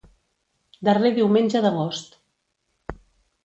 [0.89, 2.21] Darrer diumenge d'agost.